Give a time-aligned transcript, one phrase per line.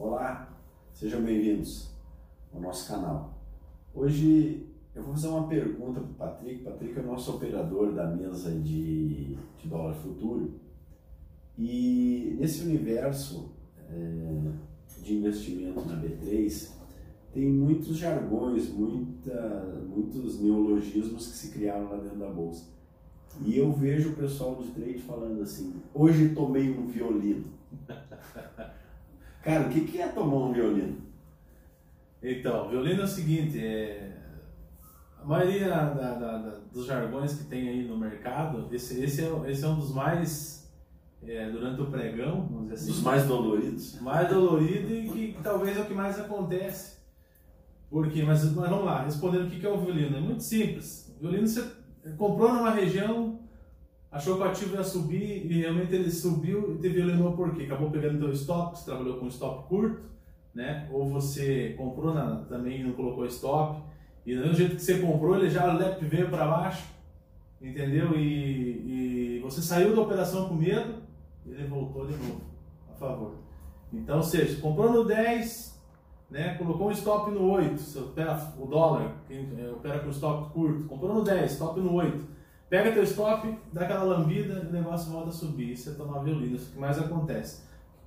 [0.00, 0.56] Olá,
[0.92, 1.90] sejam bem-vindos
[2.54, 3.36] ao nosso canal.
[3.92, 4.64] Hoje
[4.94, 6.62] eu vou fazer uma pergunta para o Patrick.
[6.62, 10.54] Patrick é o nosso operador da mesa de, de dólar futuro.
[11.58, 13.50] E nesse universo
[13.90, 16.70] é, de investimento na B3,
[17.32, 22.66] tem muitos jargões, muita, muitos neologismos que se criaram lá dentro da bolsa.
[23.44, 27.46] E eu vejo o pessoal de trade falando assim: hoje tomei um violino.
[29.48, 30.98] Cara, o que, que é tomar um violino?
[32.22, 34.14] Então, violino é o seguinte: é...
[35.22, 39.50] a maioria da, da, da, dos jargões que tem aí no mercado, esse, esse, é,
[39.50, 40.58] esse é um dos mais.
[41.26, 42.90] É, durante o pregão, vamos dizer assim.
[42.90, 44.00] Os mais doloridos.
[44.02, 46.98] Mais dolorido e que, que talvez é o que mais acontece.
[47.90, 50.16] Porque, mas, mas vamos lá, respondendo o que é o violino.
[50.16, 51.10] É muito simples.
[51.16, 51.64] O violino você
[52.18, 53.37] comprou numa região,
[54.10, 57.64] achou que o ativo ia subir e realmente ele subiu e teve violinou por quê?
[57.64, 60.00] Acabou pegando teu stop, você trabalhou com stop curto,
[60.54, 60.88] né?
[60.90, 63.82] Ou você comprou na, também e não colocou stop.
[64.24, 66.84] E do jeito que você comprou, ele já lep veio para baixo,
[67.60, 68.14] entendeu?
[68.14, 70.96] E, e você saiu da operação com medo,
[71.46, 72.42] ele voltou de novo,
[72.90, 73.34] a favor.
[73.92, 75.80] Então, seja, comprou no 10,
[76.30, 76.54] né?
[76.54, 81.14] Colocou um stop no 8, você opera o dólar, é, opera com stop curto, comprou
[81.14, 82.37] no 10, stop no 8.
[82.68, 85.72] Pega teu stop, dá aquela lambida e o negócio volta a subir.
[85.72, 87.62] Isso é tomar violino, isso é o que mais acontece.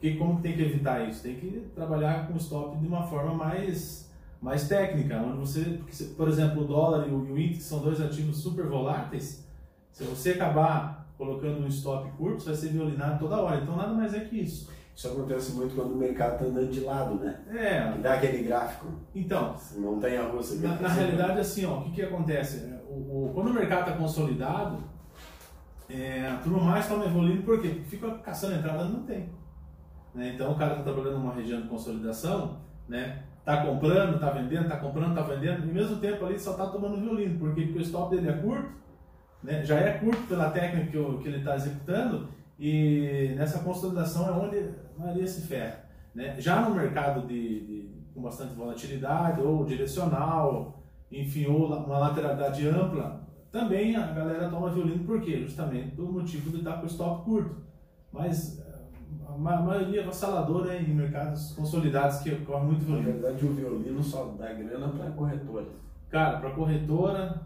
[0.00, 1.22] Que, como que tem que evitar isso?
[1.22, 5.80] Tem que trabalhar com stop de uma forma mais, mais técnica, onde você,
[6.16, 9.46] por exemplo, o dólar e o, e o índice são dois ativos super voláteis.
[9.92, 13.60] Se você acabar colocando um stop curto, você vai ser violinado toda hora.
[13.62, 14.70] Então nada mais é que isso.
[14.94, 17.38] Isso acontece muito quando o mercado está andando de lado, né?
[17.50, 17.92] É.
[17.92, 18.86] Que dá aquele gráfico.
[19.14, 19.54] Então.
[19.76, 20.56] Montanha russa.
[20.56, 22.74] Na, na realidade, assim, ó, o que, que acontece?
[22.96, 24.78] O, quando o mercado está consolidado,
[25.88, 27.68] é, a turma mais toma evoluindo por quê?
[27.68, 29.28] Porque fica caçando entrada não tem.
[30.14, 30.32] Né?
[30.34, 33.22] Então o cara está trabalhando numa região de consolidação, né?
[33.44, 36.66] Tá comprando, tá vendendo, tá comprando, tá vendendo, e ao mesmo tempo ali só tá
[36.66, 37.38] tomando violino.
[37.38, 38.70] Porque o stop dele é curto,
[39.42, 39.62] né?
[39.64, 42.28] já é curto pela técnica que, que ele está executando,
[42.58, 44.58] e nessa consolidação é onde
[44.96, 45.84] a maioria se ferra.
[46.12, 46.34] Né?
[46.40, 53.26] Já no mercado de, de, com bastante volatilidade, ou direcional, enfim, ou uma lateralidade ampla,
[53.50, 55.40] também a galera toma violino, por quê?
[55.42, 57.56] Justamente pelo motivo de estar com o stop curto.
[58.12, 58.62] Mas
[59.26, 63.08] a maioria avassaladora é em mercados consolidados que ocorre muito violino.
[63.08, 65.66] Na verdade, o violino só dá grana para corretora.
[66.08, 67.42] Cara, para corretora,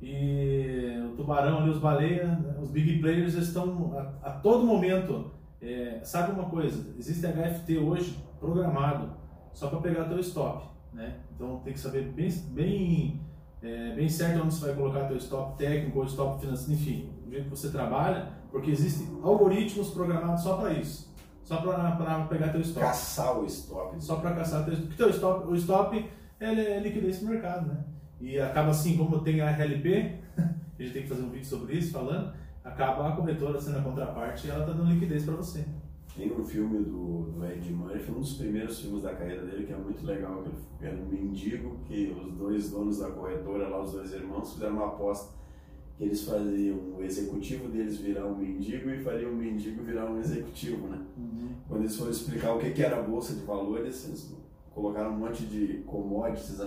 [0.00, 2.28] e o tubarão ali, os baleias,
[2.60, 5.32] os big players estão a, a todo momento.
[5.60, 6.94] É, sabe uma coisa?
[6.96, 9.10] Existe HFT hoje programado
[9.52, 11.16] só para pegar teu stop, né?
[11.34, 13.20] Então tem que saber bem, bem,
[13.62, 17.30] é, bem certo onde você vai colocar teu stop técnico ou stop financeiro, enfim, o
[17.30, 22.60] jeito que você trabalha, porque existem algoritmos programados só para isso, só para pegar teu
[22.60, 22.86] stop.
[22.86, 24.04] Caçar o stop.
[24.04, 26.10] Só para caçar teu, porque teu stop, o stop
[26.40, 27.84] é, é liquidez no mercado, né?
[28.20, 31.76] E acaba assim, como tem a RLP, a gente tem que fazer um vídeo sobre
[31.76, 32.32] isso falando,
[32.64, 35.64] acaba a corretora sendo a contraparte e ela está dando liquidez para você.
[36.18, 39.72] Tem um filme do, do Ed Murphy, um dos primeiros filmes da carreira dele, que
[39.72, 40.42] é muito legal,
[40.76, 44.74] que era um mendigo, que os dois donos da corretora, lá os dois irmãos, fizeram
[44.74, 45.38] uma aposta
[45.96, 50.18] que eles faziam o executivo deles virar um mendigo e fariam o mendigo virar um
[50.18, 51.00] executivo, né?
[51.16, 51.50] Uhum.
[51.68, 54.34] Quando eles foram explicar o que era a bolsa de valores, eles
[54.74, 56.60] colocaram um monte de commodities,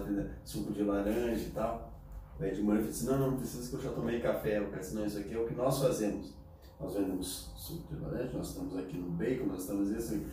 [0.45, 1.91] suco de laranja e tal.
[2.39, 4.59] O Ed Murphy disse, não, não precisa que eu já tomei café.
[4.59, 6.33] Eu disse, não, isso aqui é o que nós fazemos.
[6.81, 10.25] Nós vendemos suco de laranja, nós estamos aqui no bacon, nós estamos assim.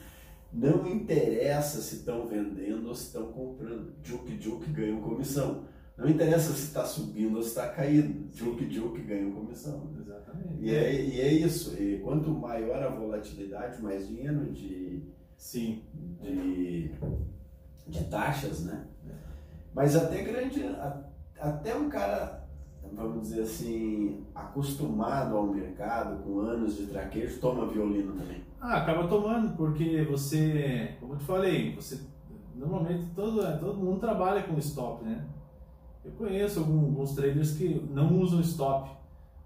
[0.53, 3.93] Não interessa se estão vendendo ou se estão comprando.
[4.03, 5.65] Juke Juke ganham comissão.
[5.97, 8.35] Não interessa se está subindo ou se está caindo.
[8.35, 9.91] Juke Juke ganham comissão.
[10.01, 10.65] Exatamente.
[10.65, 11.75] E é, e é isso.
[11.81, 15.03] E quanto maior a volatilidade, mais dinheiro de,
[15.37, 15.83] Sim.
[16.23, 16.93] de
[17.89, 18.87] de taxas, né?
[19.75, 20.63] Mas até grande,
[21.39, 22.48] até um cara,
[22.93, 28.43] vamos dizer assim, acostumado ao mercado, com anos de traquejo, toma violino também.
[28.61, 32.01] Ah, acaba tomando, porque você, como eu te falei, você
[32.55, 35.25] normalmente todo, todo mundo trabalha com stop, né?
[36.05, 38.91] Eu conheço alguns traders que não usam stop,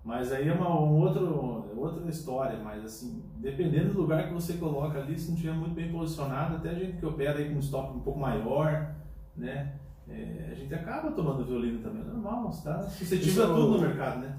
[0.04, 4.54] mas aí é uma um outro, outra história, mas assim, dependendo do lugar que você
[4.54, 7.58] coloca ali, se não estiver muito bem posicionado, até a gente que opera aí com
[7.58, 8.94] stop um pouco maior,
[9.36, 9.74] né?
[10.08, 14.20] É, a gente acaba tomando violino também, é normal, está suscetível a tudo no mercado,
[14.20, 14.38] né?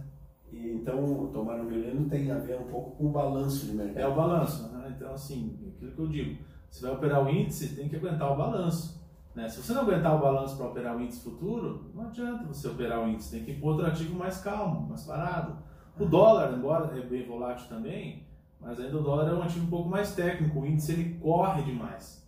[0.52, 4.00] E, então, tomar um violino tem a ver um pouco com o balanço de mercado.
[4.00, 4.94] É o balanço, né?
[4.96, 8.36] então assim, aquilo que eu digo, você vai operar o índice, tem que aguentar o
[8.36, 9.02] balanço.
[9.34, 9.50] Né?
[9.50, 13.04] Se você não aguentar o balanço para operar o índice futuro, não adianta você operar
[13.04, 15.58] o índice, tem que ir para outro ativo mais calmo, mais parado.
[16.00, 18.24] O dólar, embora é bem volátil também,
[18.60, 21.64] mas ainda o dólar é um ativo um pouco mais técnico, o índice ele corre
[21.64, 22.23] demais.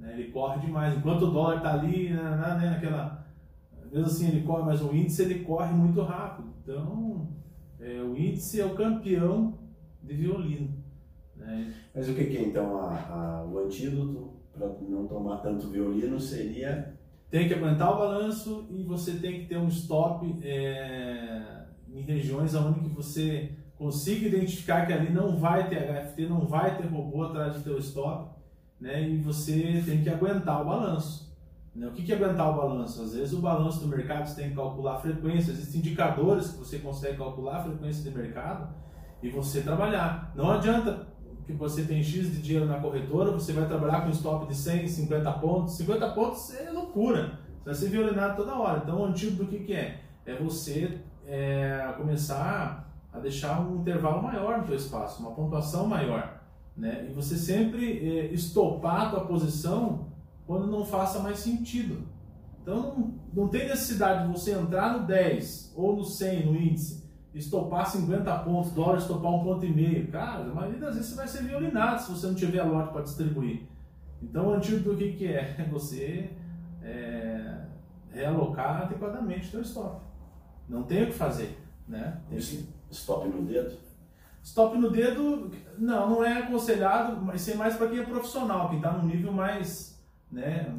[0.00, 0.14] Né?
[0.14, 0.96] Ele corre demais.
[0.96, 3.26] Enquanto o dólar está ali, né, né, né, naquela.
[3.92, 6.48] Mesmo assim ele corre, mas o índice ele corre muito rápido.
[6.62, 7.28] Então,
[7.78, 9.58] é, o índice é o campeão
[10.02, 10.70] de violino.
[11.36, 11.74] Né?
[11.94, 16.18] Mas o que, que é então a, a, o antídoto para não tomar tanto violino
[16.18, 16.94] seria?
[17.30, 22.54] Tem que aguentar o balanço e você tem que ter um stop é, em regiões
[22.54, 27.22] onde que você consiga identificar que ali não vai ter HFT, não vai ter robô
[27.22, 28.39] atrás do teu stop,
[28.80, 29.08] né?
[29.08, 31.30] E você tem que aguentar o balanço.
[31.74, 31.86] Né?
[31.86, 33.02] O que, que é aguentar o balanço?
[33.02, 36.58] Às vezes o balanço do mercado você tem que calcular a frequência, existem indicadores que
[36.58, 38.68] você consegue calcular a frequência de mercado
[39.22, 40.32] e você trabalhar.
[40.34, 41.06] Não adianta
[41.46, 44.88] que você tem X de dinheiro na corretora, você vai trabalhar com stop de 100,
[44.88, 45.76] 50 pontos.
[45.76, 48.80] 50 pontos é loucura, você vai ser violinado toda hora.
[48.82, 50.00] Então o antídoto do que, que é?
[50.26, 56.39] É você é, começar a deixar um intervalo maior no seu espaço, uma pontuação maior.
[56.76, 57.08] Né?
[57.10, 60.08] E você sempre é, estopar a tua posição
[60.46, 62.06] quando não faça mais sentido.
[62.62, 67.04] Então não, não tem necessidade de você entrar no 10 ou no 100 no índice,
[67.34, 70.08] estopar 50 pontos, dólar estopar um ponto e meio.
[70.08, 73.02] Cara, a maioria das vezes você vai ser violinado se você não tiver lote para
[73.02, 73.62] distribuir.
[74.22, 75.56] Então o antídoto do que, que é?
[75.60, 76.30] É você
[76.82, 77.64] é,
[78.10, 80.00] realocar adequadamente o seu stop.
[80.68, 81.58] Não tem o que fazer.
[81.88, 82.20] Né?
[82.28, 83.76] Tem que Stop no dedo?
[84.42, 88.78] Stop no dedo, não, não é aconselhado, mas é mais para quem é profissional, quem
[88.78, 90.00] está num nível mais,
[90.32, 90.74] né,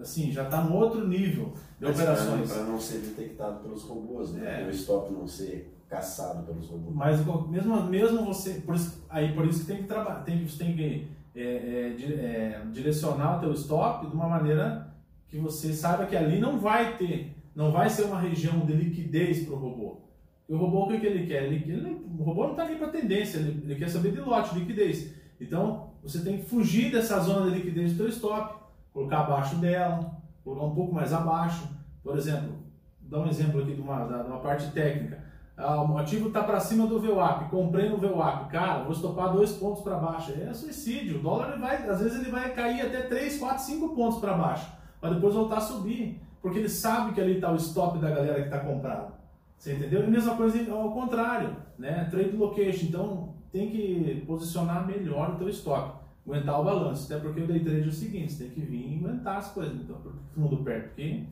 [0.00, 2.52] assim, já está no outro nível de mas operações.
[2.52, 4.62] Para não ser detectado pelos robôs, né?
[4.62, 4.66] É.
[4.66, 6.94] O stop não ser caçado pelos robôs.
[6.94, 10.64] Mas mesmo, mesmo você, por isso, aí por isso que tem que trabalhar, tem, você
[10.64, 14.92] tem que é, é, é, direcionar o teu stop de uma maneira
[15.28, 19.44] que você saiba que ali não vai ter, não vai ser uma região de liquidez
[19.44, 20.00] para o robô.
[20.48, 21.44] O robô, o que, que ele quer?
[21.44, 24.54] Ele, ele, o robô não está nem para tendência, ele, ele, quer saber de lote,
[24.58, 25.14] liquidez.
[25.40, 28.54] Então, você tem que fugir dessa zona de liquidez do seu stop,
[28.92, 31.66] colocar abaixo dela, colocar um pouco mais abaixo.
[32.02, 32.52] Por exemplo,
[33.00, 35.24] dar um exemplo aqui de uma, de uma parte técnica.
[35.56, 39.52] Ah, o ativo está para cima do VWAP, comprei no VWAP, cara, vou estopar dois
[39.52, 40.32] pontos para baixo.
[40.32, 41.20] É suicídio.
[41.20, 44.70] O dólar, vai, às vezes, ele vai cair até 3, 4, 5 pontos para baixo,
[45.00, 46.20] para depois voltar a subir.
[46.42, 49.23] Porque ele sabe que ali está o stop da galera que está comprado.
[49.56, 50.02] Você entendeu?
[50.02, 52.04] E a mesma coisa ao contrário, né?
[52.10, 52.86] Trade location.
[52.86, 55.96] Então tem que posicionar melhor o teu estoque,
[56.26, 57.04] aguentar o balanço.
[57.12, 59.52] Até porque o day trade é o seguinte, você tem que vir e aguentar as
[59.52, 59.74] coisas.
[59.76, 61.24] Então, todo mundo perto, porque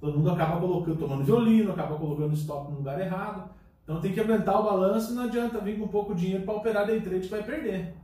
[0.00, 3.50] todo mundo acaba colocando, tomando violino, acaba colocando o estoque no lugar errado.
[3.84, 6.86] Então tem que aguentar o balanço e não adianta vir com pouco dinheiro para operar
[6.86, 7.94] day trade que vai perder.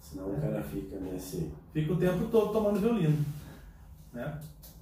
[0.00, 1.52] Senão o cara fica nesse.
[1.72, 3.24] Fica o tempo todo tomando violino.
[4.12, 4.38] Né?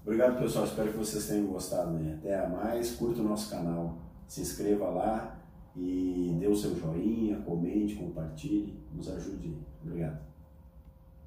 [0.06, 0.64] Obrigado, pessoal.
[0.64, 1.90] Espero que vocês tenham gostado.
[1.90, 2.14] Né?
[2.14, 2.92] Até a mais.
[2.92, 3.98] Curta o nosso canal.
[4.28, 5.36] Se inscreva lá
[5.74, 8.80] e dê o seu joinha, comente, compartilhe.
[8.94, 9.58] Nos ajude.
[9.84, 10.20] Obrigado.